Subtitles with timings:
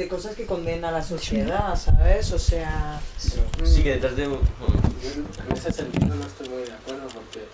[0.00, 2.32] de cosas que condena la sociedad, ¿sabes?
[2.32, 2.98] O sea...
[3.18, 4.40] Sí, que detrás de un...
[5.46, 7.46] En ese sentido no estoy muy de acuerdo porque...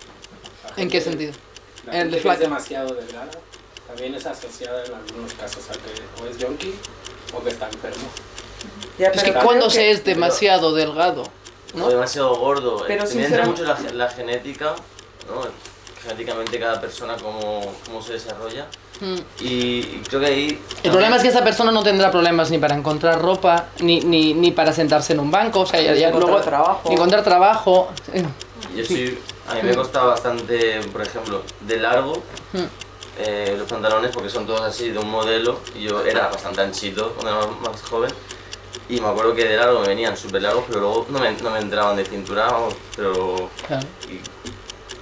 [0.81, 1.33] ¿En qué sentido?
[1.85, 2.33] La En el gente de que flaca.
[2.35, 3.31] es demasiado delgada
[3.85, 6.73] también es asociada en algunos casos a que o es yonki
[7.33, 8.07] o que está enfermo.
[8.97, 11.23] Ya, Es que pero cuando que- se es demasiado delgado,
[11.73, 11.89] o ¿no?
[11.89, 12.83] demasiado gordo.
[12.87, 14.75] Pero También entra sinceramente- mucho la genética,
[15.27, 15.41] ¿no?
[16.07, 18.65] Genéticamente cada persona cómo, cómo se desarrolla.
[19.01, 19.15] Mm.
[19.43, 20.61] Y, y creo que ahí...
[20.83, 24.33] El problema es que esa persona no tendrá problemas ni para encontrar ropa, ni, ni,
[24.33, 26.45] ni para sentarse en un banco, o sea, ya, ya Encontrar luego...
[26.45, 26.81] trabajo.
[26.87, 27.89] ni encontrar trabajo.
[28.13, 28.23] eh,
[28.75, 32.59] Yo soy, a mí me costaba bastante, por ejemplo, de largo Mm.
[33.19, 37.11] eh, los pantalones porque son todos así de un modelo y yo era bastante anchito
[37.13, 38.09] cuando era más joven
[38.87, 41.49] y me acuerdo que de largo me venían súper largos pero luego no me, no
[41.49, 43.85] me entraban de cintura, vamos, pero Claro.
[44.09, 44.21] y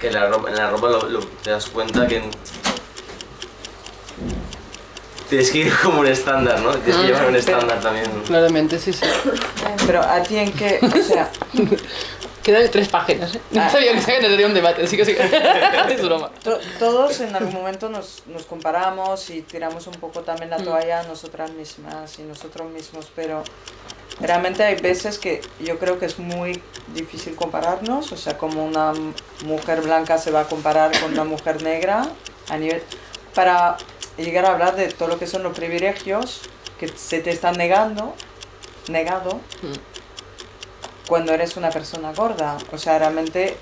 [0.00, 2.22] que la ropa, en la ropa lo, lo- te das cuenta que
[5.28, 6.70] tienes que ir como un estándar, ¿no?
[6.76, 8.06] Tienes que llevar un estándar también.
[8.26, 9.04] Claramente, sí, sí.
[9.86, 11.30] Pero a ti en qué, o sea,
[12.42, 13.40] Quedan tres páginas, ¿eh?
[13.50, 13.68] No Ah.
[13.68, 15.16] sabía que se generaría un debate, así que sí.
[15.90, 16.30] es broma.
[16.44, 20.64] to- todos en algún momento nos, nos comparamos y tiramos un poco también la Mm.
[20.64, 23.42] toalla a nosotras mismas y nosotros mismos, pero
[24.20, 26.60] realmente hay veces que yo creo que es muy
[26.94, 28.92] difícil compararnos, o sea, como una
[29.44, 32.08] mujer blanca se va a comparar con una mujer negra
[32.48, 32.82] a nivel
[33.34, 33.76] para
[34.16, 36.40] llegar a hablar de todo lo que son los privilegios
[36.80, 38.14] que se te están negando,
[38.88, 39.72] negado Mm.
[41.08, 42.56] cuando eres una persona gorda.
[42.72, 43.56] O sea, realmente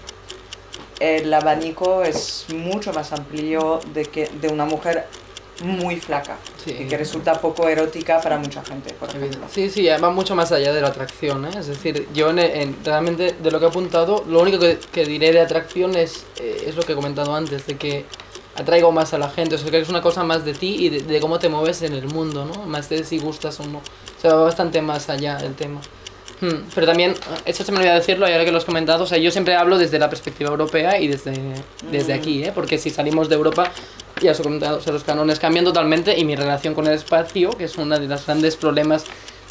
[1.00, 5.06] el abanico es mucho más amplio de, que, de una mujer
[5.62, 6.77] muy flaca Sí.
[6.80, 9.47] y que resulta poco erótica para mucha gente, por ejemplo.
[9.52, 11.50] Sí, sí, va mucho más allá de la atracción, ¿eh?
[11.58, 15.05] Es decir, yo en, en- realmente de lo que he apuntado, lo único que, que
[15.05, 18.05] diré de atracción es, eh, es lo que he comentado antes, de que
[18.56, 20.88] atraigo más a la gente, o sea, que es una cosa más de ti y
[20.88, 22.64] de, de cómo te mueves en el mundo, ¿no?
[22.66, 23.78] Más de si gustas o no.
[23.78, 25.80] O sea, va bastante más allá el tema.
[26.41, 29.06] Hmm, Pero también, eso se me olvidó decirlo y ahora que lo has comentado, o
[29.06, 31.32] sea, yo siempre hablo desde la perspectiva europea y desde,
[31.91, 32.19] desde Mm.
[32.19, 32.53] aquí, ¿eh?
[32.54, 33.71] Porque si salimos de Europa,
[34.24, 37.64] ya os he o los cánones cambian totalmente y mi relación con el espacio, que
[37.64, 39.04] es uno de los grandes problemas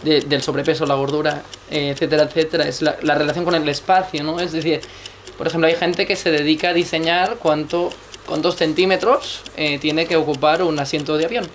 [0.03, 4.23] de- del sobrepeso, la gordura, eh, etcétera, etcétera, es la, la relación con el espacio,
[4.23, 4.39] ¿no?
[4.39, 4.81] Es decir,
[5.37, 7.89] por ejemplo, hay gente que se dedica a diseñar cuánto,
[8.27, 11.45] cuántos centímetros eh, tiene que ocupar un asiento de avión.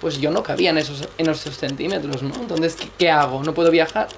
[0.00, 2.34] Pues yo no cabía en esos, en esos centímetros, ¿no?
[2.34, 3.42] Entonces, ¿qué, hago?
[3.44, 4.08] ¿No puedo viajar?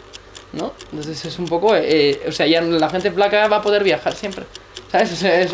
[0.53, 0.73] ¿No?
[0.91, 1.77] Entonces es un poco...
[1.77, 4.45] eh, o sea, ya la gente flaca va a poder viajar siempre.
[4.91, 5.23] ¿Sabes?
[5.23, 5.53] Es,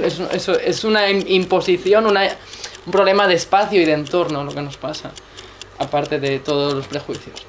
[0.64, 2.28] es, una im- imposición, una,
[2.86, 5.10] un problema de espacio y de entorno lo que nos pasa.
[5.78, 7.46] Aparte de todos los prejuicios.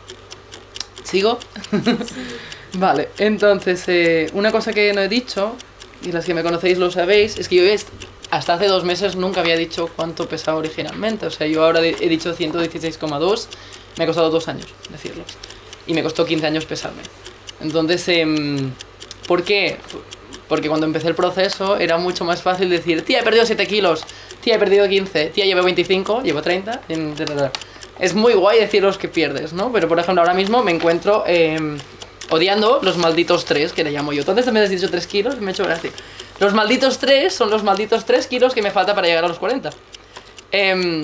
[1.04, 1.38] ¿Sigo?
[2.74, 5.56] vale, entonces, eh, una cosa que no he dicho,
[6.04, 7.64] y las que me conocéis lo sabéis, es que yo
[8.32, 11.28] hasta hace dos meses nunca había dicho cuánto pesaba originalmente.
[11.28, 13.48] O sea, yo ahora he dicho 116,2,
[13.98, 15.24] me ha costado dos años decirlo.
[15.88, 17.04] Y me costó 15 años pesarme.
[17.62, 18.72] Entonces, em,
[19.28, 19.78] ¿por qué?
[20.48, 24.06] Porque cuando empecé el proceso era mucho más fácil decir, tía, he perdido 7 kilos,
[24.42, 26.82] tía, he perdido 15, tía, llevo 25, llevo 30.
[26.90, 27.52] em, ta, ta, ta".
[28.00, 29.72] Es muy guay decir los que pierdes, ¿no?
[29.72, 31.78] Pero por ejemplo, ahora mismo me encuentro em,
[32.30, 34.20] odiando los malditos 3, que le llamo yo.
[34.20, 35.92] Entonces me has dicho 3 kilos y me he hecho gracia.
[36.40, 39.40] Los malditos 3 son los malditos 3 kilos que me falta para llegar a los
[39.40, 39.70] 40.
[40.52, 41.04] Em,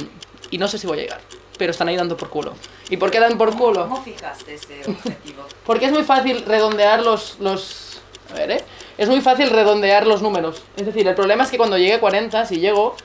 [0.49, 1.21] y no sé si voy a llegar,
[1.57, 2.53] pero están ahí dando por culo.
[2.89, 3.83] ¿Y por qué dan por culo?
[3.83, 5.45] ¿Cómo fijaste ese objetivo?
[5.65, 7.90] Porque es muy fácil redondear los, los...
[8.31, 8.63] A ver, ¿eh?
[8.97, 10.61] Es muy fácil redondear los números.
[10.77, 12.95] Es decir, el problema es que cuando llegue a 40, si llego,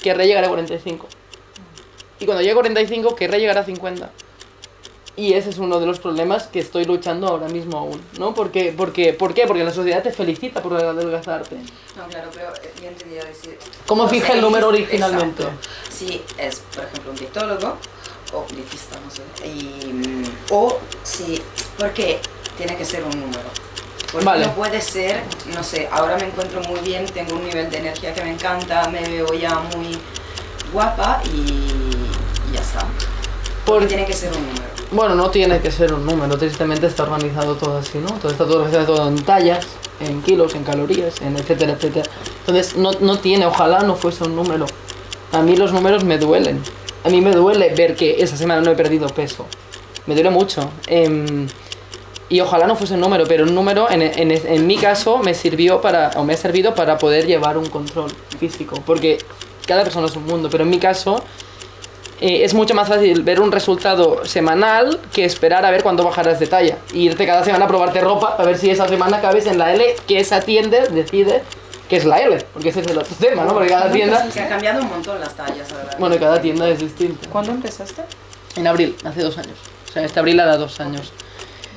[0.00, 1.06] querré llegar a 45.
[2.20, 4.10] Y cuando llegue a 45, querré llegar a 50.
[5.16, 8.34] Y ese es uno de los problemas que estoy luchando ahora mismo aún, ¿no?
[8.34, 9.46] Porque, porque, ¿Por qué?
[9.48, 11.56] Porque la sociedad te felicita por adelgazarte.
[11.96, 13.58] No, claro, pero yo entendía decir...
[13.86, 15.42] ¿Cómo no fija el número originalmente?
[15.42, 15.68] exacto.
[15.90, 17.76] Si es, por ejemplo, un dietólogo
[18.32, 21.42] o dietista, no sé, y, mm, o si...
[21.76, 22.20] Porque
[22.56, 23.67] tiene que ser un número.
[24.10, 24.46] Porque Vale.
[24.46, 25.22] no puede ser,
[25.54, 28.88] no sé, ahora me encuentro muy bien, tengo un nivel de energía que me encanta,
[28.88, 29.98] me veo ya muy
[30.72, 32.80] guapa y, y ya está.
[33.64, 34.68] Porque Porque tiene que ser un número.
[34.90, 38.08] Bueno, no tiene que ser un número, tristemente está organizado todo así, ¿no?
[38.12, 39.66] Todo está todo organizado todo en tallas,
[40.00, 42.08] en kilos, en calorías, en etcétera, etcétera.
[42.40, 44.64] Entonces, no, no tiene, ojalá no fuese un número.
[45.32, 46.62] A mí los números me duelen.
[47.04, 49.44] A mí me duele ver que esa semana no he perdido peso.
[50.06, 50.70] Me duele mucho.
[50.86, 51.46] Em,
[52.28, 55.34] y ojalá no fuese un número, pero un número en, en, en mi caso me
[55.34, 58.82] sirvió para, o me ha servido para poder llevar un control físico.
[58.84, 59.18] Porque
[59.66, 61.24] cada persona es un mundo, pero en mi caso
[62.20, 66.38] eh, es mucho más fácil ver un resultado semanal que esperar a ver cuándo bajarás
[66.38, 66.76] de talla.
[66.92, 69.72] Y irte cada semana a probarte ropa a ver si esa semana cabes en la
[69.72, 71.42] L que esa tienda decide
[71.88, 72.36] que es la L.
[72.52, 73.54] Porque ese es el otro tema, ¿no?
[73.54, 74.30] Porque cada tienda...
[74.30, 75.96] Se ha cambiado un montón las tallas, la verdad.
[75.98, 77.26] Bueno, cada tienda es distinta.
[77.30, 78.02] ¿Cuándo empezaste?
[78.56, 79.56] En abril, hace dos años.
[79.88, 81.12] O sea, este abril hará dos años.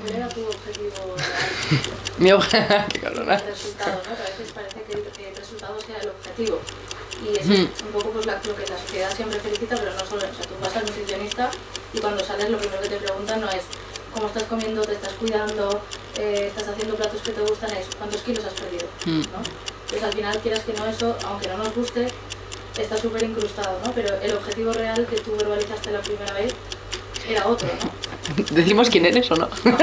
[0.02, 1.82] ¿Cuál era tu objetivo real?
[2.18, 3.36] Mi obje- Qué cabrona.
[3.36, 4.16] El resultado, ¿no?
[4.16, 4.94] Que a veces parece que
[5.30, 6.60] el, resultado sea el objetivo.
[7.24, 7.68] Y es Hmm.
[7.86, 10.18] un poco pues, la- lo que la sociedad siempre felicita, pero no solo.
[10.18, 11.50] O sea, tú vas al nutricionista
[11.94, 13.64] y cuando sales lo primero que te preguntan no es
[14.14, 15.82] cómo estás comiendo, te estás cuidando,
[16.18, 19.22] eh, estás haciendo platos que te gustan, es cuántos kilos has perdido, Mm.
[19.32, 19.42] ¿no?
[19.90, 22.08] Pues al final, quieras que no, eso, aunque no nos guste,
[22.78, 23.92] está súper incrustado, ¿no?
[23.94, 26.54] Pero el objetivo real que tú verbalizaste la primera vez
[27.28, 27.92] era otro, ¿no?
[28.52, 29.50] ¿Decimos quién eres o no?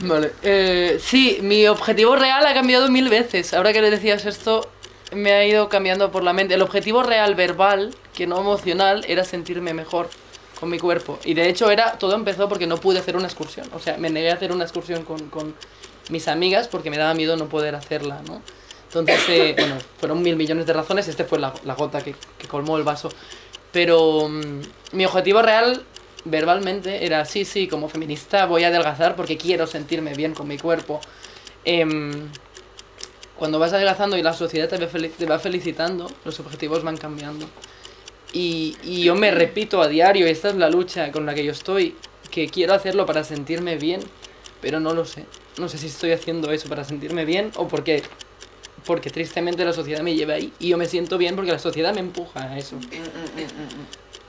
[0.00, 0.32] vale.
[0.42, 3.54] Eh, sí, mi objetivo real ha cambiado mil veces.
[3.54, 4.68] Ahora que le decías esto,
[5.12, 6.54] me ha ido cambiando por la mente.
[6.54, 10.08] El objetivo real verbal, que no emocional, era sentirme mejor
[10.58, 11.18] con mi cuerpo.
[11.24, 13.68] Y de hecho era todo empezó porque no pude hacer una excursión.
[13.74, 15.54] O sea, me negué a hacer una excursión con, con
[16.10, 18.42] mis amigas porque me daba miedo no poder hacerla, ¿no?
[18.86, 21.08] Entonces, eh, bueno, fueron mil millones de razones.
[21.08, 23.08] Este fue la, la gota que, que colmó el vaso.
[23.72, 24.60] Pero mm,
[24.92, 25.84] mi objetivo real
[26.24, 30.58] verbalmente era, sí, sí, como feminista voy a adelgazar porque quiero sentirme bien con mi
[30.58, 31.00] cuerpo.
[31.64, 32.28] Em,
[33.36, 37.46] cuando vas adelgazando y la sociedad te, te va felicitando, los objetivos van cambiando.
[38.32, 41.52] Y, y yo me repito a diario, esta es la lucha con la que yo
[41.52, 41.96] estoy,
[42.30, 44.00] que quiero hacerlo para sentirme bien,
[44.60, 45.24] pero no lo sé.
[45.58, 48.02] No sé si estoy haciendo eso para sentirme bien o porque,
[48.84, 51.94] porque tristemente la sociedad me lleva ahí y yo me siento bien porque la sociedad
[51.94, 52.76] me empuja a eso.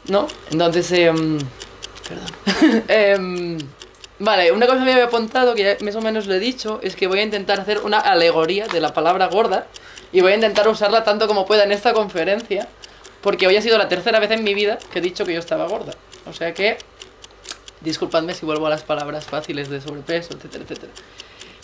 [0.07, 0.27] ¿No?
[0.51, 1.39] Entonces, em,
[2.07, 2.83] perdón.
[2.87, 3.57] Em,
[4.19, 6.79] vale, una cosa que me había apuntado, que ya más o menos lo he dicho,
[6.83, 9.67] es que voy a intentar hacer una alegoría de la palabra gorda
[10.11, 12.67] y voy a intentar usarla tanto como pueda en esta conferencia,
[13.21, 15.39] porque hoy ha sido la tercera vez en mi vida que he dicho que yo
[15.39, 15.93] estaba gorda.
[16.27, 16.77] O sea que,
[17.81, 20.91] disculpadme si vuelvo a las palabras fáciles de sobrepeso, etcétera, etcétera.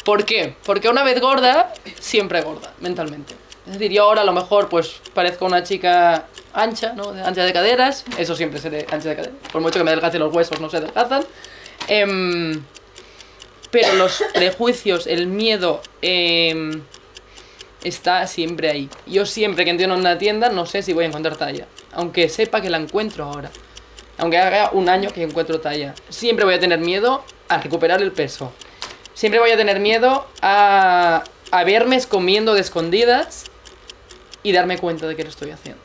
[0.04, 0.56] ¿Por qué?
[0.66, 3.36] Porque una vez gorda, siempre gorda, mentalmente.
[3.68, 7.10] Es decir, yo ahora a lo mejor pues parezco una chica ancha, ¿no?
[7.10, 9.36] Ancha de caderas, eso siempre seré ancha de caderas.
[9.52, 11.24] Por mucho que me adelgace los huesos, no se adelgazan.
[11.88, 12.64] Em,
[13.70, 16.82] pero los prejuicios, el miedo, em,
[17.84, 18.90] está siempre ahí.
[19.06, 22.30] Yo siempre que entro en una tienda no sé si voy a encontrar talla, aunque
[22.30, 23.52] sepa que la encuentro ahora.
[24.18, 25.96] Aunque haga un año que encuentro talla.
[26.10, 28.52] Siempre voy a tener miedo a recuperar el peso.
[29.14, 33.51] Siempre voy a tener miedo a, a verme comiendo de escondidas
[34.44, 35.82] y darme cuenta de que lo estoy haciendo,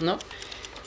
[0.00, 0.18] ¿no?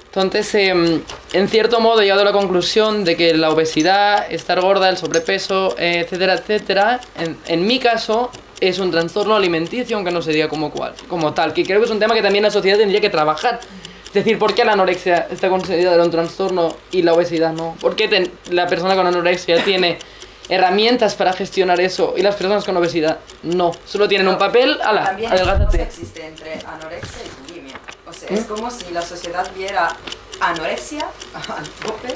[0.06, 1.02] Entonces, em,
[1.32, 4.98] en cierto modo he llegado a la conclusión de que la obesidad, estar gorda, el
[4.98, 8.30] sobrepeso, eh, etcétera, etcétera, en, en mi caso
[8.60, 11.86] es un trastorno alimenticio, aunque no se diga como, cual, como tal, que creo que
[11.86, 13.60] es un tema que también la sociedad tendría que trabajar.
[14.06, 17.78] Es decir, ¿por qué la anorexia está considerada un trastorno y la obesidad no?
[17.80, 19.98] ¿Por qué ten- la persona con anorexia tiene
[20.52, 23.72] herramientas para gestionar eso y las personas con obesidad no?
[23.86, 25.82] Solo tienen un papel, ala, También no adelgázate.
[25.82, 27.80] existe entre anorexia y bulimia.
[28.06, 28.34] O sea, ¿Eh?
[28.36, 29.96] es como si la sociedad viera
[30.42, 32.14] anorexia al tope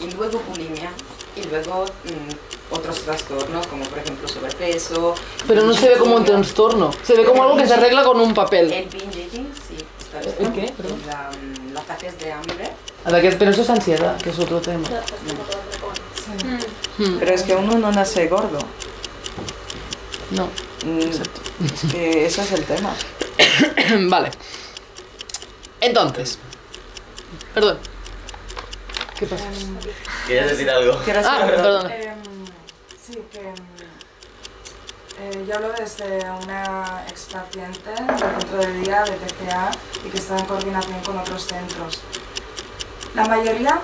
[0.00, 0.90] y luego bulimia
[1.36, 5.14] y luego mm, otros trastornos como por ejemplo sobrepeso.
[5.46, 8.20] Pero no se ve como un trastorno, se ve como algo que se arregla con
[8.20, 8.72] un papel.
[8.72, 10.72] El binge eating, sí, está ¿El qué?
[10.72, 12.68] Mm, los ataques de hambre.
[13.04, 14.88] A ver, que- pero eso es ansiedad, que es otro tema.
[14.88, 15.00] Ya
[17.18, 18.58] Pero es que uno no nace gordo.
[20.30, 20.48] No,
[20.84, 21.40] Mm, exacto.
[21.64, 22.94] Es que ese es el tema.
[24.10, 24.30] vale.
[25.80, 26.38] Entonces.
[27.54, 27.78] Perdón.
[29.18, 29.44] ¿Qué pasa?
[30.26, 30.98] ¿Quieres decir algo?
[31.02, 31.90] ¿Quieres Ah, perdón.
[31.90, 32.18] Em,
[33.04, 33.54] sí, que em,
[35.18, 39.70] eh, yo hablo desde una ex paciente del centro de día de TCA
[40.04, 42.00] y que está en coordinación con otros centros.
[43.14, 43.80] La mayoría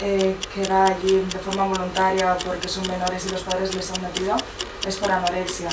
[0.00, 4.02] eh, que va allí de forma voluntaria porque son menores y los padres les han
[4.02, 4.36] metido
[4.86, 5.68] es por anorexia.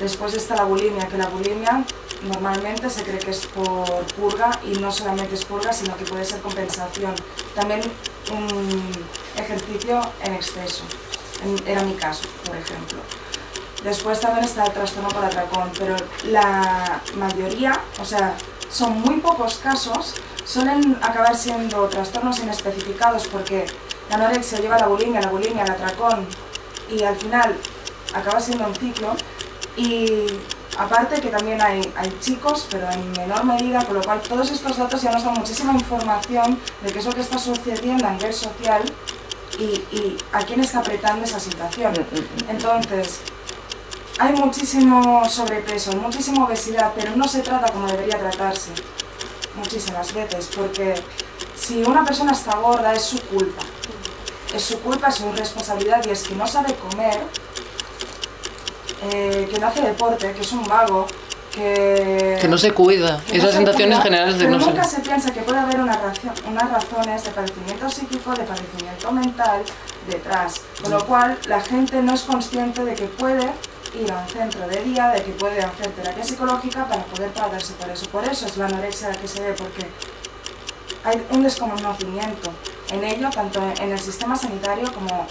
[0.00, 1.84] Después está la bulimia, que la bulimia
[2.22, 6.24] normalmente se cree que es por purga y no solamente es purga, sino que puede
[6.24, 7.14] ser compensación.
[7.54, 7.80] También
[8.32, 8.92] un
[9.36, 10.84] ejercicio en exceso.
[11.66, 12.98] Era mi caso, por ejemplo.
[13.84, 18.36] Después también está el trastorno por atracón, pero la mayoría, o sea,
[18.70, 20.14] son muy pocos casos,
[20.48, 23.66] suelen acabar siendo trastornos inespecificados porque
[24.08, 26.26] la anorexia lleva a la bulimia, la bulimia al atracón
[26.90, 27.54] y al final
[28.14, 29.14] acaba siendo un ciclo.
[29.76, 30.26] Y
[30.78, 34.78] aparte que también hay, hay chicos, pero en menor medida, con lo cual todos estos
[34.78, 38.32] datos ya nos dan muchísima información de qué es lo que está sucediendo a nivel
[38.32, 38.82] social
[39.58, 41.92] y, y a quién está apretando esa situación.
[42.48, 43.20] Entonces,
[44.18, 48.72] hay muchísimo sobrepeso, muchísima obesidad, pero no se trata como debería tratarse
[49.54, 50.94] muchísimas veces, porque
[51.54, 53.62] si una persona está gorda es su culpa.
[54.54, 57.20] Es su culpa, es su responsabilidad y es que no sabe comer,
[59.12, 61.06] eh, que no hace deporte, que es un vago,
[61.52, 62.38] que...
[62.40, 63.20] Que no se cuida.
[63.26, 64.96] que Esas se sensaciones generales de pero no nunca sé.
[64.96, 69.62] se piensa que puede haber una razón, unas razones de padecimiento psíquico, de padecimiento mental
[70.08, 70.62] detrás.
[70.82, 73.50] Con lo cual, la gente no es consciente de que puede
[73.94, 77.72] ir a un centro de día, de que puede hacer terapia psicológica para poder tratarse
[77.74, 78.08] por eso.
[78.10, 79.86] Por eso es la anorexia que se ve, porque
[81.04, 82.50] hay un desconocimiento
[82.90, 85.26] en ello, tanto en el sistema sanitario como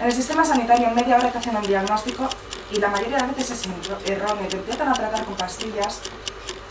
[0.00, 2.28] en el sistema sanitario en media hora te hacen un diagnóstico
[2.70, 4.46] y la mayoría de veces es erróneo.
[4.48, 6.00] Te empiezan a tratar con pastillas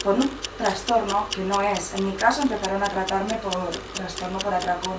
[0.01, 1.93] por un trastorno que no es.
[1.95, 4.95] En mi caso empezaron a tratarme por trastorno por atracón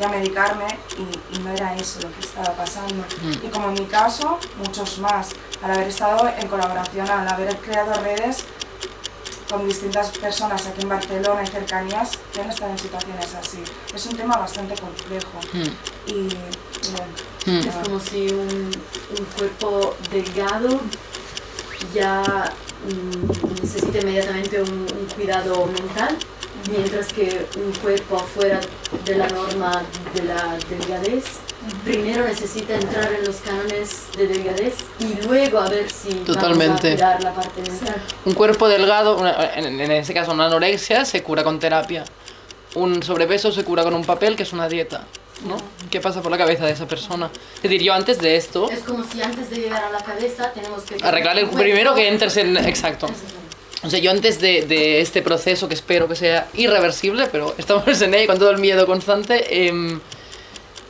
[0.00, 0.66] y a medicarme
[0.96, 3.04] y, y no era eso lo que estaba pasando.
[3.42, 5.28] Y como en mi caso, muchos más.
[5.62, 8.38] Al haber estado en colaboración, al haber creado redes
[9.50, 13.58] con distintas personas aquí en Barcelona y cercanías que han estado en situaciones así.
[13.94, 15.38] Es un tema bastante complejo.
[15.52, 16.28] Mm, Y
[16.92, 17.12] bueno,
[17.46, 17.68] mm.
[17.68, 18.48] Es como si un,
[19.18, 20.80] un cuerpo delgado
[21.92, 22.22] ya
[22.86, 26.16] mm, necesita inmediatamente un, un cuidado mental,
[26.70, 28.60] mientras que un cuerpo fuera
[29.04, 29.82] de la norma
[30.14, 31.24] de la delgadez
[31.84, 36.96] primero necesita entrar en los cánones de delgadez y luego a ver si Totalmente.
[36.96, 37.96] vamos a cuidar la parte mental.
[38.24, 42.04] Un cuerpo delgado, una- en, en este caso una anorexia, se cura con terapia.
[42.74, 45.04] Un sobrepeso se cura con un papel, que es una dieta.
[45.46, 45.56] ¿no?
[45.90, 47.30] ¿Qué pasa por la cabeza de esa persona?
[47.56, 50.52] Es decir, yo antes de esto, Es como si antes de llegar a la cabeza
[50.52, 50.96] tenemos que...
[51.02, 52.56] arreglar el primero que entres en...
[52.58, 53.06] Exacto.
[53.82, 58.14] O sea, yo antes de, este proceso, que espero que sea irreversible, pero estamos en
[58.14, 60.00] ello con todo el miedo constante, em,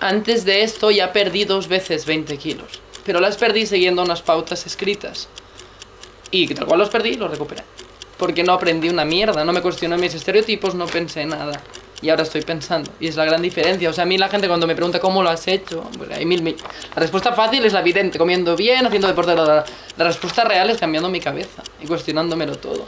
[0.01, 2.81] antes de esto ya perdí dos veces 20 kilos.
[3.05, 5.29] Pero las perdí siguiendo unas pautas escritas.
[6.31, 7.63] Y tal cual los perdí, los recuperé.
[8.17, 11.63] Porque no aprendí una mierda, no me cuestioné mis estereotipos, no pensé nada.
[12.03, 12.91] Y ahora estoy pensando.
[12.99, 13.91] Y es la gran diferencia.
[13.91, 16.25] O sea, a mí la gente cuando me pregunta cómo lo has hecho, pues hay
[16.25, 16.43] mil,
[16.95, 19.35] La respuesta fácil es la evidente, comiendo bien, haciendo deporte.
[19.35, 19.65] La, la-
[19.97, 22.87] la respuesta real es cambiando mi cabeza y cuestionándomelo todo.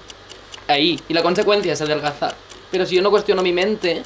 [0.67, 0.99] Ahí.
[1.09, 2.35] Y la consecuencia es adelgazar.
[2.71, 4.03] Pero si yo no cuestiono mi mente,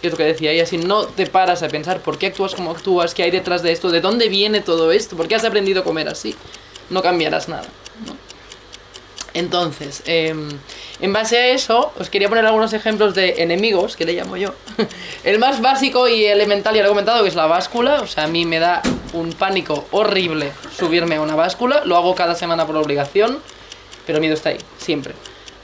[0.00, 2.54] que es lo que decía ella, si no te paras a pensar por qué actúas
[2.54, 5.44] como actúas, qué hay detrás de esto, de dónde viene todo esto, por qué has
[5.44, 6.34] aprendido a comer así,
[6.88, 7.66] no cambiarás nada.
[9.36, 10.48] Entonces, em,
[10.98, 14.54] en base a eso, os quería poner algunos ejemplos de enemigos, que le llamo yo.
[15.24, 18.00] El más básico y elemental, ya lo he comentado, que es la báscula.
[18.00, 18.80] O sea, a mí me da
[19.12, 21.82] un pánico horrible subirme a una báscula.
[21.84, 23.38] Lo hago cada semana por obligación,
[24.06, 25.12] pero miedo está ahí, siempre.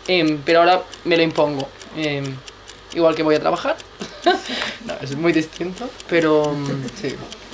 [0.06, 1.66] Em, pero ahora me lo impongo.
[1.96, 2.24] Em,
[2.92, 3.76] igual que voy a trabajar.
[4.84, 6.54] no, es muy distinto, pero.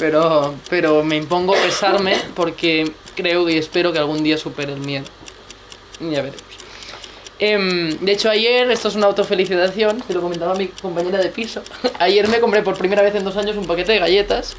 [0.01, 5.07] Pero, pero me impongo pesarme porque creo y espero que algún día supere el miedo.
[6.01, 6.43] Ya veremos.
[7.41, 11.63] Em, de hecho, ayer, esto es una autofelicitación, se lo comentaba mi compañera de piso.
[11.99, 14.57] ayer me compré por primera vez en dos años un paquete de galletas.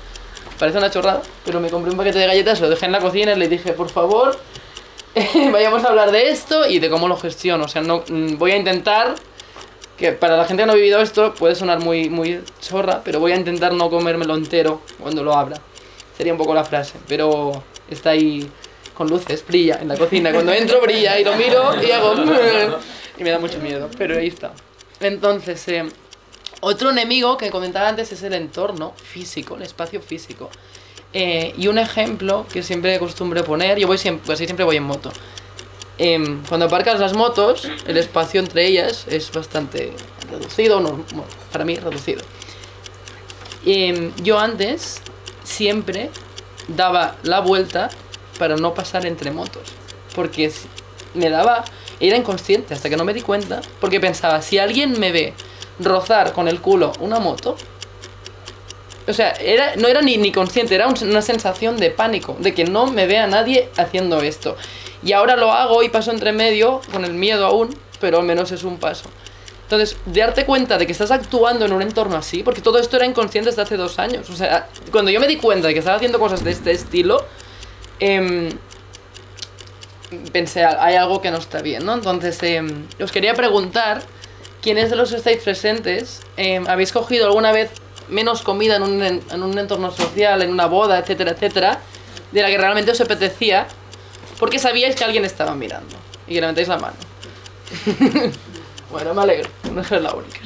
[0.58, 3.34] Parece una chorrada, pero me compré un paquete de galletas, lo dejé en la cocina
[3.34, 4.38] y le dije, por favor,
[5.52, 7.66] vayamos a hablar de esto y de cómo lo gestiono.
[7.66, 9.16] O sea, no, mm, voy a intentar,
[9.98, 13.20] que para la gente que no ha vivido esto puede sonar muy, muy chorra, pero
[13.20, 15.58] voy a intentar no comérmelo entero cuando lo abra.
[16.16, 18.50] Sería un poco la frase, pero está ahí
[19.00, 20.30] con luces, brilla en la cocina.
[20.34, 22.16] Cuando entro brilla y lo miro y hago...
[23.18, 24.52] y me da mucho miedo, pero ahí está.
[25.00, 25.86] Entonces, eh,
[26.60, 30.50] otro enemigo que comentaba antes es el entorno físico, el espacio físico.
[31.14, 34.84] Eh, y un ejemplo que siempre acostumbro poner, yo voy siempre, pues siempre voy en
[34.84, 35.14] moto.
[35.98, 39.94] Em, cuando aparcas las motos, el espacio entre ellas es bastante
[40.30, 42.22] reducido, no, bueno, para mí reducido.
[43.66, 45.02] Em, yo antes
[45.46, 46.10] siempre
[46.68, 47.90] daba la vuelta
[48.40, 49.62] para no pasar entre motos,
[50.16, 50.52] porque
[51.14, 51.64] me daba,
[52.00, 55.34] era inconsciente hasta que no me di cuenta, porque pensaba, si alguien me ve
[55.80, 57.56] rozar con el culo una moto,
[59.08, 62.54] o sea, era, no era ni, ni consciente, era un- una sensación de pánico, de
[62.54, 64.56] que no me vea nadie haciendo esto.
[65.02, 68.52] Y ahora lo hago y paso entre medio, con el miedo aún, pero al menos
[68.52, 69.06] es un paso.
[69.64, 73.06] Entonces, darte cuenta de que estás actuando en un entorno así, porque todo esto era
[73.06, 74.30] inconsciente desde hace dos años.
[74.30, 77.26] O sea, cuando yo me di cuenta de que estaba haciendo cosas de este estilo,
[78.00, 78.50] em,
[80.32, 81.94] pensé, hay algo que no está bien, ¿no?
[81.94, 84.02] Entonces, em, os quería preguntar,
[84.62, 87.72] ¿quiénes de los que estáis presentes em, habéis cogido alguna vez
[88.10, 91.80] menos comida en un, en, un entorno social, en una boda, etcétera, etcétera,
[92.32, 93.68] de la que realmente os apetecía,
[94.40, 95.96] porque sabíais que alguien estaba mirando
[96.28, 96.96] y que levantáis la mano?
[98.92, 100.40] bueno, me alegro, no soy la única.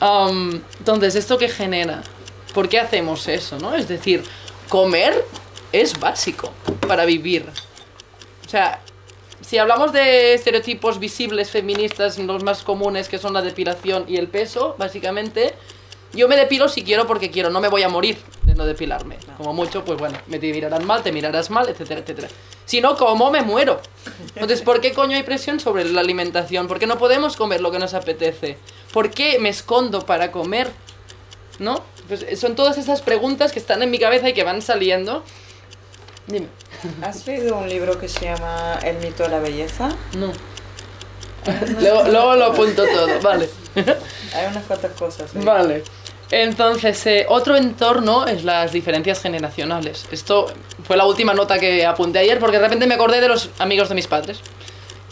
[0.00, 2.02] Am, entonces, ¿esto qué genera?
[2.52, 3.74] ¿Por qué hacemos eso, no?
[3.74, 4.24] Es decir,
[4.68, 5.24] comer
[5.80, 6.52] es básico
[6.86, 7.46] para vivir.
[8.46, 8.80] O sea,
[9.40, 14.28] si hablamos de estereotipos visibles feministas, los más comunes que son la depilación y el
[14.28, 15.54] peso, básicamente,
[16.12, 19.18] yo me depilo si quiero porque quiero, no me voy a morir de no depilarme.
[19.36, 22.28] Como mucho, pues bueno, me te mirarán mal, te mirarás mal, etcétera, etcétera.
[22.64, 23.80] Si no, ¿cómo me muero?
[24.34, 26.68] Entonces, ¿por qué coño hay presión sobre la alimentación?
[26.68, 28.58] ¿Por qué no podemos comer lo que nos apetece?
[28.92, 30.70] ¿Por qué me escondo para comer?
[31.58, 31.82] ¿No?
[32.08, 35.24] Pues son todas esas preguntas que están en mi cabeza y que van saliendo.
[36.26, 36.48] Dime.
[37.02, 39.88] ¿Has leído un libro que se llama El mito de la belleza?
[40.16, 40.32] No.
[41.80, 43.48] luego, luego lo apunto todo, vale.
[44.34, 45.34] Hay unas cuantas cosas.
[45.34, 45.40] ¿eh?
[45.42, 45.84] Vale.
[46.30, 50.06] Entonces, eh, otro entorno es las diferencias generacionales.
[50.10, 50.46] Esto
[50.84, 53.88] fue la última nota que apunté ayer porque de repente me acordé de los amigos
[53.88, 54.40] de mis padres.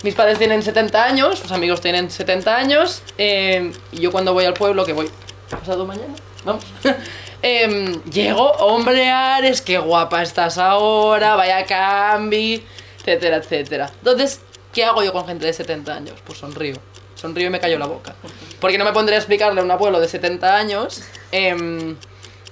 [0.03, 4.45] Mis padres tienen 70 años, los amigos tienen 70 años, eh, y yo cuando voy
[4.45, 5.09] al pueblo, que voy
[5.49, 6.15] pasado mañana,
[6.45, 6.65] vamos,
[7.43, 12.65] em, llego, hombre Ares, qué guapa estás ahora, vaya cambi,
[12.99, 13.91] etcétera, etcétera.
[13.99, 14.41] Entonces,
[14.73, 16.15] ¿qué hago yo con gente de 70 años?
[16.25, 16.77] Pues sonrío.
[17.15, 18.15] Sonrío y me callo la boca.
[18.61, 21.97] Porque no me pondré a explicarle a un abuelo de 70 años em,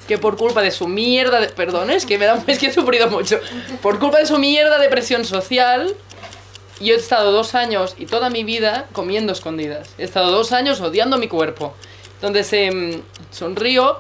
[0.06, 1.49] que por culpa de su mierda de...
[1.49, 3.40] Perdón, es que, me da, es que he sufrido mucho.
[3.82, 5.94] Por culpa de su mierda de presión social,
[6.80, 9.90] yo he estado dos años y toda mi vida comiendo escondidas.
[9.99, 11.75] He estado dos años odiando mi cuerpo.
[12.14, 13.99] Entonces em, sonrío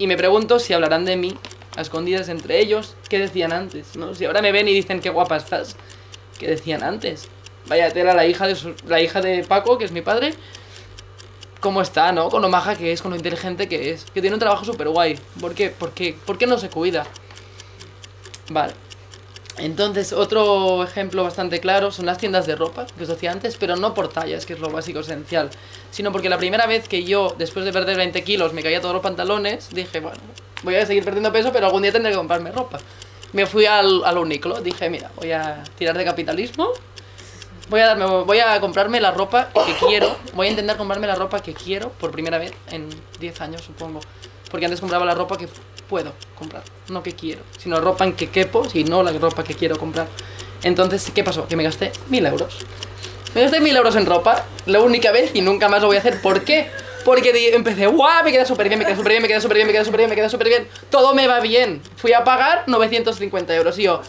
[0.00, 1.36] y me pregunto si hablarán de mí
[1.76, 2.96] a escondidas entre ellos.
[3.08, 3.94] ¿Qué decían antes?
[3.94, 4.14] ¿no?
[4.16, 5.76] Si ahora me ven y dicen qué guapa estás.
[6.38, 7.28] ¿Qué decían antes?
[7.68, 10.34] Vaya tela, la hija de, su- la hija de Paco, que es mi padre.
[11.60, 12.30] ¿Cómo está, no?
[12.30, 14.04] Con lo maja que es, con lo inteligente que es.
[14.14, 15.18] Que tiene un trabajo súper guay.
[15.38, 15.68] ¿Por qué?
[15.68, 16.16] ¿Por qué?
[16.26, 17.06] ¿Por qué no se cuida?
[18.48, 18.72] Vale.
[19.60, 23.76] Entonces, otro ejemplo bastante claro son las tiendas de ropa, que os decía antes, pero
[23.76, 25.50] no por tallas, que es lo básico esencial,
[25.90, 28.94] sino porque la primera vez que yo, después de perder 20 kilos, me caía todos
[28.94, 30.18] los pantalones, dije, bueno,
[30.62, 32.78] voy a seguir perdiendo peso, pero algún día tendré que comprarme ropa.
[33.32, 36.70] Me fui al, al Uniqlo, dije, mira, voy a tirar de capitalismo,
[37.68, 41.16] voy a, darme, voy a comprarme la ropa que quiero, voy a intentar comprarme la
[41.16, 42.88] ropa que quiero por primera vez en
[43.20, 44.00] 10 años, supongo.
[44.50, 45.48] Porque antes compraba la ropa que
[45.90, 49.54] puedo comprar, no que quiero, sino ropa en que quepo, y no la ropa que
[49.54, 50.06] quiero comprar.
[50.62, 51.48] Entonces, ¿qué pasó?
[51.48, 52.58] Que me gasté mil euros.
[53.34, 55.98] Me gasté mil euros en ropa, la única vez y nunca más lo voy a
[55.98, 56.22] hacer.
[56.22, 56.68] ¿Por qué?
[57.04, 59.66] Porque empecé, guau, me queda súper bien, me queda súper bien, me queda súper bien,
[59.66, 60.68] me queda súper bien, me queda súper bien.
[60.90, 61.82] Todo me va bien.
[61.96, 64.00] Fui a pagar 950 euros y yo,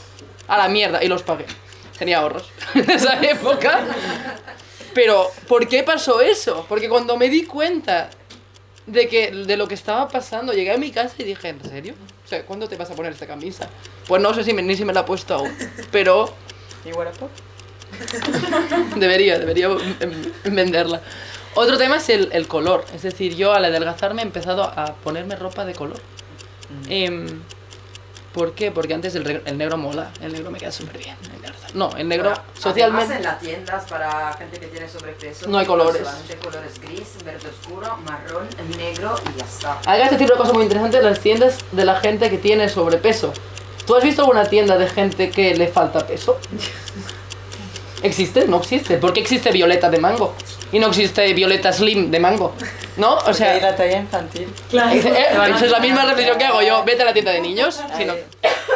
[0.47, 1.45] a la mierda, y los pagué.
[1.97, 3.85] Tenía ahorros en esa época.
[4.93, 6.65] Pero, ¿por qué pasó eso?
[6.69, 8.09] Porque cuando me di cuenta
[8.87, 11.93] de que de lo que estaba pasando, llegué a mi casa y dije, ¿en serio?
[12.25, 13.69] O sea, ¿cuándo te vas a poner esta camisa?
[14.07, 15.55] Pues no sé si me- ni si me la he puesto aún,
[15.91, 16.33] pero
[16.85, 17.29] ¿Y Wallapop?
[18.95, 19.69] debería, debería
[20.45, 21.01] venderla.
[21.53, 25.35] Otro tema es el, el color, es decir, yo al adelgazarme he empezado a ponerme
[25.35, 25.99] ropa de color.
[26.89, 27.27] Em,
[28.33, 28.71] ¿Por qué?
[28.71, 31.17] Porque antes el, negro mola, el negro me queda súper bien.
[31.35, 33.15] el negro- No, el negro Ahora, socialmente...
[33.15, 35.47] en las tiendas para gente que tiene sobrepeso.
[35.47, 36.01] No hay colores.
[36.01, 39.79] Solamente colores gris, verde oscuro, marrón, negro y ya está.
[39.85, 42.67] Hay que decir una cosa muy interesante de las tiendas de la gente que tiene
[42.69, 43.33] sobrepeso.
[43.85, 46.39] ¿Tú has visto alguna tienda de gente que le falta peso?
[48.03, 48.47] ¿Existe?
[48.47, 48.97] No existe.
[48.97, 50.33] ¿Por qué existe Violeta de mango?
[50.71, 52.53] Y no existe Violeta Slim de mango.
[52.97, 53.13] ¿No?
[53.13, 54.53] O Porque sea, hay la talla infantil.
[54.73, 54.99] eh,
[55.55, 56.83] esa es la misma reflexión que hago yo.
[56.83, 57.79] Vete a la tienda de niños.
[57.97, 58.13] Si no...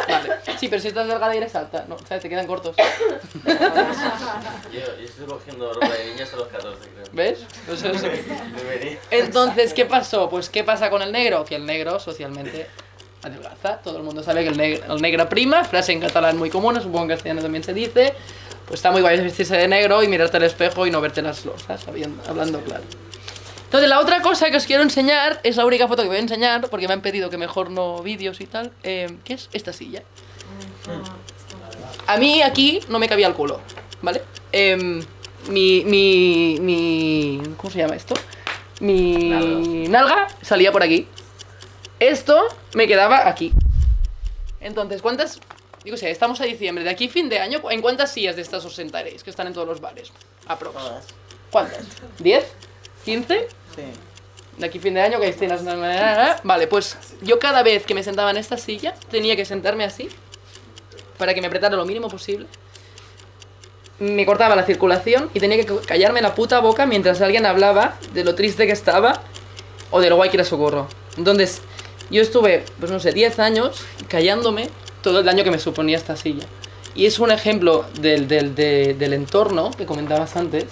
[0.08, 0.30] Vale.
[0.58, 1.84] Sí, pero si estás delgada y eres alta.
[1.88, 2.22] No, ¿sabes?
[2.22, 2.76] Te quedan cortos.
[3.46, 7.04] Yo, yo estoy cogiendo ropa de niñas a los 14, creo.
[7.12, 7.40] ¿Ves?
[7.70, 8.06] O sea, eso-
[8.56, 8.98] Debería.
[9.10, 10.28] Entonces, ¿qué pasó?
[10.28, 11.44] Pues, ¿qué pasa con el negro?
[11.44, 12.66] Que el negro socialmente
[13.22, 13.78] adelgaza.
[13.78, 16.76] Todo el mundo sabe que el, neg- el negra prima, frase en catalán muy común,
[16.76, 18.14] supongo en castellano también se dice.
[18.66, 21.44] Pues está muy guay vestirse de negro y mirarte al espejo y no verte las
[21.44, 22.82] losas, habiendo- hablando claro.
[23.66, 26.20] Entonces, la otra cosa que os quiero enseñar es la única foto que voy a
[26.20, 29.72] enseñar, porque me han pedido que mejor no vídeos y tal, eh, que es esta
[29.72, 30.02] silla.
[32.06, 33.60] A mí aquí no me cabía el culo,
[34.02, 34.22] ¿vale?
[34.52, 35.02] Em,
[35.48, 37.42] mi, mi, mi...
[37.56, 38.14] ¿Cómo se llama esto?
[38.80, 41.08] Mi nalga salía por aquí.
[41.98, 43.52] Esto me quedaba aquí.
[44.60, 45.40] Entonces, ¿cuántas...
[45.82, 48.64] Digo, sé, estamos a diciembre, de aquí fin de año, ¿en cuántas sillas de estas
[48.64, 49.24] os sentaréis?
[49.24, 50.12] Que están en todos los bares.
[50.46, 50.76] Aprox.
[51.50, 51.86] ¿Cuántas?
[52.20, 52.42] ¿10?
[53.06, 53.46] ¿15?
[53.76, 53.82] Sí.
[54.58, 55.62] de aquí fin de año que hay cenas.
[55.62, 56.36] na, na, na, na.
[56.42, 60.08] Vale, pues yo cada vez que me sentaba en esta silla tenía que sentarme así
[61.18, 62.46] para que me apretara lo mínimo posible.
[63.98, 68.24] Me cortaba la circulación y tenía que callarme la puta boca mientras alguien hablaba de
[68.24, 69.22] lo triste que estaba
[69.90, 70.86] o de lo guay que era socorro.
[71.16, 71.62] Entonces,
[72.10, 74.68] yo estuve, pues no sé, 10 años callándome
[75.02, 76.46] todo el daño que me suponía esta silla.
[76.94, 80.64] Y es un ejemplo del, del, de- del entorno que comentabas antes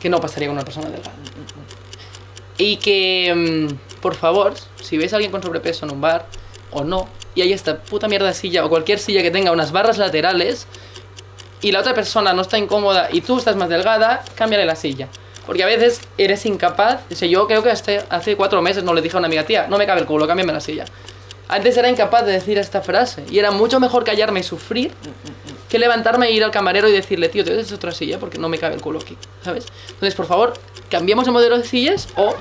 [0.00, 1.14] que no pasaría con una persona delgada.
[2.58, 6.26] Y que, mm, por favor, si veis a alguien con sobrepeso en un bar
[6.70, 9.72] o no, y hay esta puta mierda de silla o cualquier silla que tenga unas
[9.72, 10.66] barras laterales
[11.60, 15.08] y la otra persona no está incómoda y tú estás más delgada, cámbiale la silla.
[15.46, 17.00] Porque a veces eres incapaz.
[17.10, 19.66] O yo creo que hasta hace cuatro meses no le dije a una amiga, tía,
[19.68, 20.84] no me cabe el culo, cámbiame la silla.
[21.48, 24.92] Antes era incapaz de decir esta frase y era mucho mejor callarme y sufrir
[25.78, 28.58] levantarme e ir al camarero y decirle, tío, te des otra silla porque no me
[28.58, 29.66] cabe el culo aquí, ¿sabes?
[29.88, 30.54] Entonces, por favor,
[30.90, 32.34] cambiemos el modelo de sillas o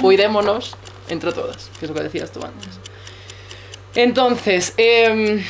[0.00, 0.74] cuidémonos
[1.08, 2.68] entre todas, que es lo que decías tú antes.
[3.94, 5.42] Entonces, em,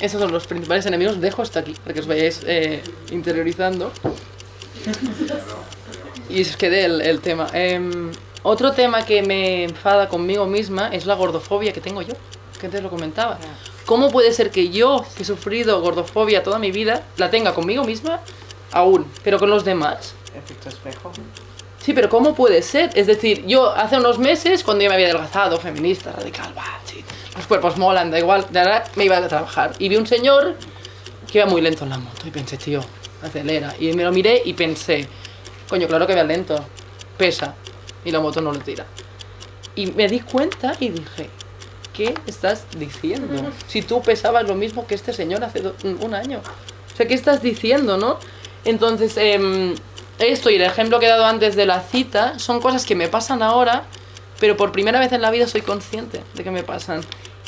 [0.00, 1.20] esos son los principales enemigos.
[1.20, 3.92] Dejo hasta aquí para que os vayáis eh, interiorizando.
[6.30, 7.48] Y os quede el, tema.
[7.52, 12.14] Em, otro tema que me enfada conmigo misma es la gordofobia que tengo yo,
[12.60, 13.38] que antes lo comentaba.
[13.88, 17.84] ¿Cómo puede ser que yo, que he sufrido gordofobia toda mi vida, la tenga conmigo
[17.84, 18.20] misma
[18.70, 20.12] aún, pero con los demás?
[20.34, 21.10] Efecto espejo.
[21.82, 22.90] Sí, pero ¿cómo puede ser?
[22.94, 27.02] Es decir, yo hace unos meses, cuando yo me había adelgazado, feminista, radical, bah, sí,
[27.34, 29.72] los cuerpos molan, da igual, de ahora me iba a trabajar.
[29.78, 30.56] Y vi un señor
[31.32, 32.82] que iba muy lento en la moto y pensé, tío,
[33.22, 33.74] acelera.
[33.80, 35.08] Y me lo miré y pensé,
[35.66, 36.62] coño, claro que va lento,
[37.16, 37.54] pesa
[38.04, 38.84] y la moto no lo tira.
[39.76, 41.30] Y me di cuenta y dije,
[41.98, 43.50] ¿qué estás diciendo?
[43.66, 46.40] Si tú pesabas lo mismo que este señor hace do- un año.
[46.94, 48.18] O sea, ¿qué estás diciendo, no?
[48.64, 49.74] Entonces, em,
[50.20, 53.08] esto y el ejemplo que he dado antes de la cita son cosas que me
[53.08, 53.82] pasan ahora,
[54.38, 57.00] pero por primera vez en la vida soy consciente de que me pasan.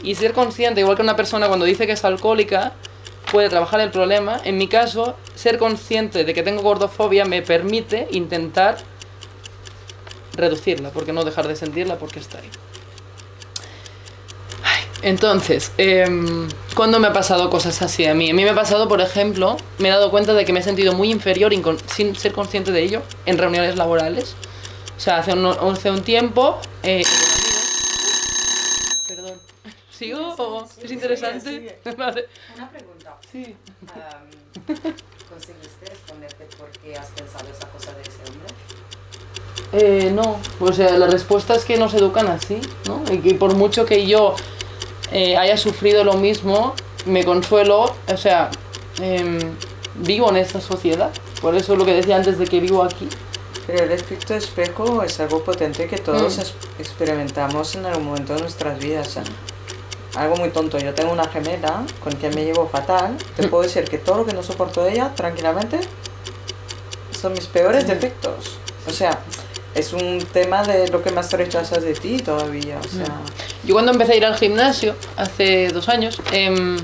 [0.03, 2.73] Y ser consciente, igual que una persona cuando dice que es alcohólica,
[3.31, 4.41] puede trabajar el problema.
[4.45, 8.79] En mi caso, ser consciente de que tengo gordofobia me permite intentar
[10.35, 12.49] reducirla, porque no dejar de sentirla porque está ahí.
[15.03, 18.31] Entonces, em, ¿cuándo me ha pasado cosas así a mí?
[18.31, 20.63] A mí me ha pasado, por ejemplo, me he dado cuenta de que me he
[20.63, 21.53] sentido muy inferior
[21.87, 24.35] sin ser consciente de ello en reuniones laborales.
[24.97, 26.59] O sea, hace un, hace un tiempo...
[26.83, 27.03] eh,
[29.09, 29.33] Perdón.
[29.91, 31.79] ¿Sigo o es interesante?
[31.97, 32.27] Vale.
[32.57, 33.17] Una pregunta.
[33.33, 33.57] Sí.
[33.95, 34.77] Am,
[35.31, 38.49] ¿Conseguiste responderte por qué has pensado esa cosa de ese hombre?
[39.73, 43.03] Eh, no, o sea, la respuesta es que nos educan así, ¿no?
[43.11, 44.35] Y que por mucho que yo
[45.12, 46.75] eh, haya sufrido lo mismo,
[47.07, 48.51] me consuelo, o sea,
[49.01, 49.38] em,
[49.96, 51.11] vivo en esta sociedad.
[51.40, 53.09] Por eso lo que decía antes de que vivo aquí.
[53.66, 56.81] Pero el efecto espejo es algo potente que todos Mm.
[56.81, 59.09] experimentamos en algún momento de nuestras vidas.
[59.09, 59.23] sea,
[60.16, 60.77] algo muy tonto.
[60.79, 63.16] Yo tengo una gemela con quien me llevo fatal.
[63.37, 65.79] Te puedo decir que todo lo que no soporto de ella, tranquilamente,
[67.20, 68.59] son mis peores defectos.
[68.88, 69.20] O sea,
[69.75, 72.79] es un tema de lo que más rechazas de ti todavía.
[72.85, 73.07] O sea,
[73.64, 76.79] Yo cuando empecé a ir al gimnasio, hace dos años, em,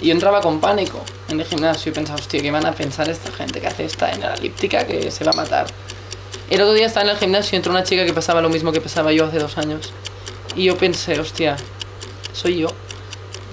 [0.00, 3.32] yo entraba con pánico en el gimnasio y pensaba, hostia, ¿qué van a pensar esta
[3.32, 5.66] gente que hace esta en la elíptica que se va a matar?
[6.50, 8.70] El otro día estaba en el gimnasio y entró una chica que pasaba lo mismo
[8.70, 9.92] que pasaba yo hace dos años.
[10.54, 11.56] Y yo pensé, hostia,
[12.32, 12.68] soy yo.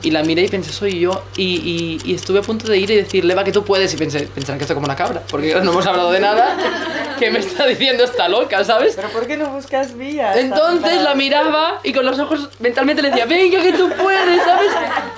[0.03, 1.23] Y la miré y pensé, soy yo.
[1.37, 3.93] Y, y- y estuve a punto de ir y decirle, va, que tú puedes.
[3.93, 6.57] Y pensé, pensarán que estoy como una cabra, porque no hemos hablado de nada.
[7.19, 8.93] ¿Qué me está diciendo esta loca, sabes?
[8.95, 10.35] pero ¿por qué no buscas vías?
[10.37, 14.71] Entonces la miraba y con los ojos mentalmente le decía, venga que tú puedes, ¿sabes?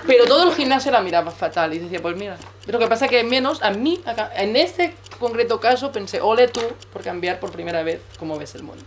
[0.05, 2.35] Pero todo el gimnasio la miraba fatal y decía, pues mira.
[2.65, 6.49] Pero lo que pasa que menos a mí, acá- en este concreto caso, pensé, ole
[6.49, 6.59] tú
[6.91, 8.83] por cambiar por primera vez cómo ves el mundo.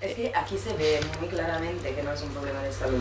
[0.00, 3.00] Es que aquí se ve muy claramente que no es un problema de salud.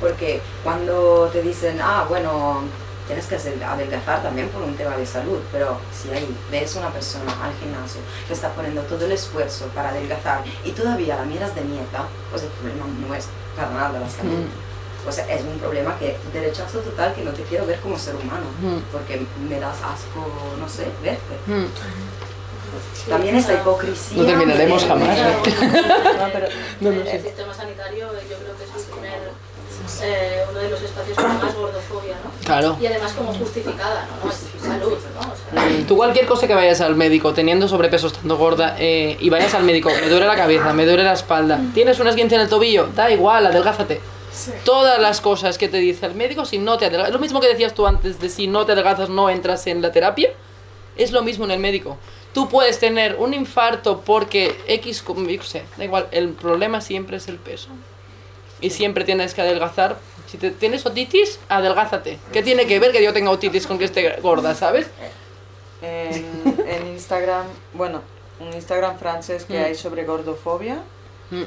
[0.00, 2.60] Porque cuando te dicen, ah, bueno,
[3.06, 7.30] tienes que adelgazar también por un tema de salud, pero si ahí ves una persona
[7.42, 11.62] al gimnasio que está poniendo todo el esfuerzo para adelgazar y todavía la miras de
[11.62, 14.44] nieta, pues el problema no es para nada la salud.
[15.08, 17.96] O sea, es un problema que de rechazo total que no te quiero ver como
[17.96, 18.78] ser humano, Mm.
[18.90, 20.26] porque me das asco,
[20.58, 21.36] no sé, verte.
[21.46, 21.66] Mm.
[23.08, 24.18] También esta hipocresía.
[24.18, 25.22] No terminaremos jamás, de-
[26.18, 26.48] No, pero
[26.80, 27.20] No, no, el sí.
[27.20, 29.30] sistema sanitario yo creo que es el primer,
[30.02, 32.30] eh, uno de los espacios con más gordofobia, ¿no?
[32.44, 32.76] Claro.
[32.80, 34.26] Y además como justificada, ¿no?
[34.26, 35.20] no es salud, ¿no?
[35.20, 39.30] O sea, Tú cualquier cosa que vayas al médico teniendo sobrepeso, estando gorda, eh, y
[39.30, 42.42] vayas al médico, me duele la cabeza, me duele la espalda, tienes una esguince en
[42.42, 44.00] el tobillo, da igual, adelgázate.
[44.32, 44.52] Sí.
[44.64, 47.48] Todas las cosas que te dice el médico, si no te adelgazas, lo mismo que
[47.48, 50.30] decías tú antes de si no te adelgazas no entras en la terapia,
[50.96, 51.96] es lo mismo en el médico.
[52.34, 57.28] Tú puedes tener un infarto porque X, qué sé, da igual, el problema siempre es
[57.28, 57.68] el peso.
[58.60, 59.96] Y siempre tienes que adelgazar.
[60.26, 62.18] Si te, tienes otitis, adelgázate.
[62.32, 64.88] ¿Qué tiene que ver que yo tenga otitis con que esté gorda, sabes?
[65.82, 66.24] en,
[66.66, 68.00] en Instagram, bueno,
[68.40, 69.64] un Instagram francés que Mm.
[69.64, 70.78] hay sobre gordofobia,
[71.30, 71.42] Mm.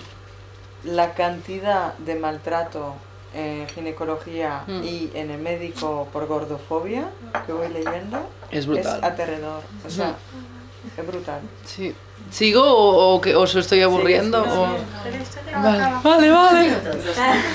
[0.85, 2.95] la cantidad de maltrato
[3.33, 4.83] en ginecología Mm.
[4.83, 7.09] y en el médico por gordofobia
[7.45, 8.97] que voy leyendo Es brutal.
[8.99, 9.61] es aterrador.
[9.85, 10.15] O sea,
[10.97, 11.41] es brutal.
[11.65, 11.93] Sí.
[12.31, 14.43] ¿Sigo o, o que os estoy aburriendo?
[14.43, 14.57] Sí, sí,
[15.55, 16.69] o- Vale, vale, vale.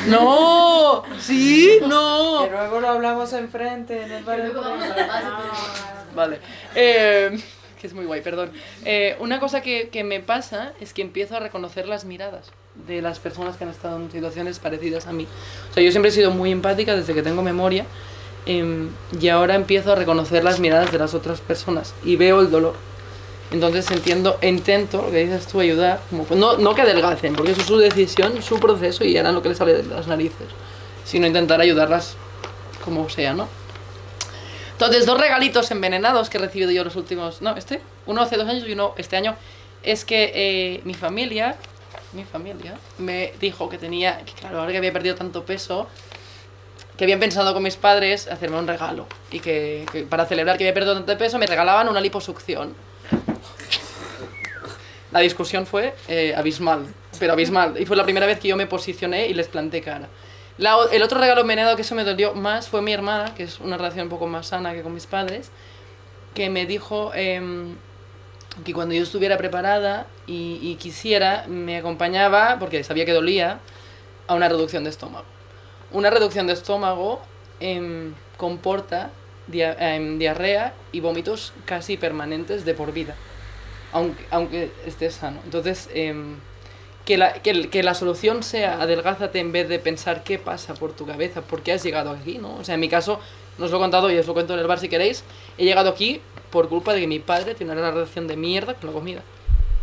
[0.09, 2.43] No, sí, no.
[2.45, 4.43] Que luego lo hablamos enfrente en el bar.
[6.15, 6.39] Vale.
[6.75, 7.39] Eh,
[7.81, 8.51] que es muy guay, perdón.
[8.85, 12.51] Eh, una cosa que, que me pasa es que empiezo a reconocer las miradas.
[12.87, 15.29] de las personas que han estado en situaciones parecidas a mí.
[15.71, 17.87] O sea, yo siempre he sido muy empática desde que tengo memoria
[18.47, 18.89] em,
[19.21, 22.75] y ahora empiezo a reconocer las miradas de las otras personas y veo el dolor.
[23.51, 27.61] Entonces entiendo, intento, lo que dices tú, ayudar, como, no, no que adelgacen, porque eso
[27.61, 30.49] es su decisión, su proceso y harán lo que les sale de las narices,
[31.05, 32.17] sino intentar ayudarlas
[32.85, 33.49] como sea, ¿no?
[34.73, 38.49] Entonces, dos regalitos envenenados que he recibido yo los últimos, no, este, uno hace dos
[38.49, 39.37] años y uno este año,
[39.85, 41.57] es que eh, mi familia,
[42.13, 45.87] mi familia, me dijo que tenía, que claro, ahora que había perdido tanto peso,
[46.97, 50.65] que habían pensado con mis padres hacerme un regalo y que, que para celebrar que
[50.65, 52.75] había perdido tanto peso me regalaban una liposucción.
[55.15, 57.81] La discusión fue eh, abismal, pero abismal.
[57.81, 60.09] Y fue la primera vez que yo me posicioné y les planté cara.
[60.59, 63.77] El otro regalo envenenado que eso me dolió más fue mi hermana, que es una
[63.77, 65.53] relación un poco más sana que con mis padres,
[66.35, 67.77] que me dijo em,
[68.65, 73.61] que cuando yo estuviera preparada y, quisiera, me acompañaba, porque sabía que dolía,
[74.27, 75.27] a una reducción de estómago.
[75.93, 77.23] Una reducción de estómago
[77.61, 79.11] em, comporta
[79.53, 83.15] em, diarrea y vómitos casi permanentes de por vida,
[83.95, 85.41] aunque, aunque estés sano.
[85.45, 86.37] Entonces, em,
[87.07, 91.07] que, la, que, la solución sea adelgázate en vez de pensar qué pasa por tu
[91.07, 92.57] cabeza, por qué has llegado aquí, ¿no?
[92.57, 93.19] O sea, en mi caso,
[93.59, 95.25] no os lo he contado y os lo cuento en el bar si queréis,
[95.57, 98.87] he llegado aquí por culpa de que mi padre tiene una relación de mierda con
[98.89, 99.23] la comida.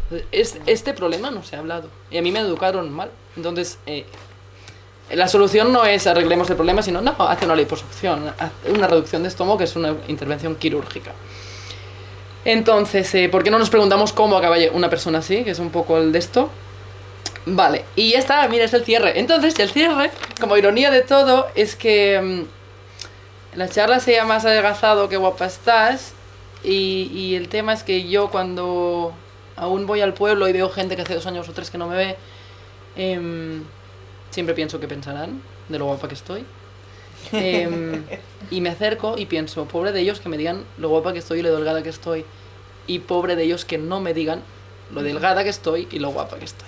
[0.10, 3.10] Entonces, es- este problema no se ha hablado y a mí me educaron mal.
[3.38, 4.06] Entonces, eh,
[5.12, 8.34] la solución no es arreglemos el problema, sino no, hace una liposucción,
[8.70, 11.12] una reducción de estómago que es una intervención quirúrgica.
[12.46, 15.44] Entonces, eh, ¿por qué no nos preguntamos cómo acaba una persona así?
[15.44, 16.50] Que es un poco el de esto.
[17.46, 19.20] Vale, y ya está, mira, es el cierre.
[19.20, 24.46] Entonces, el cierre, como ironía de todo, es que mm, la charla se llama Más
[24.46, 26.14] adelgazado que guapa estás.
[26.64, 29.14] Y, el tema es que yo cuando
[29.56, 31.88] aún voy al pueblo y veo gente que hace dos años o tres que no
[31.88, 32.18] me ve,
[32.96, 33.64] em,
[34.30, 36.46] siempre pienso que pensarán de lo guapa que estoy.
[37.32, 38.04] Em,
[38.50, 41.40] y me acerco y pienso, pobre de ellos que me digan lo guapa que estoy
[41.40, 42.26] y lo delgada que estoy.
[42.88, 44.42] Y pobre de ellos que no me digan
[44.92, 46.68] lo delgada que estoy y lo guapa que estoy.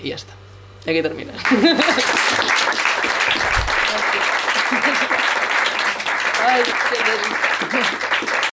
[0.00, 0.34] Y ya está.
[0.86, 1.32] Y aquí termina.
[6.46, 6.62] Ay,
[7.70, 8.09] qué.